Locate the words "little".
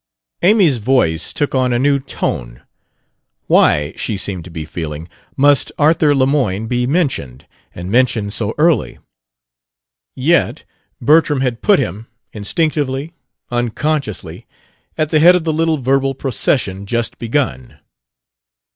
15.53-15.77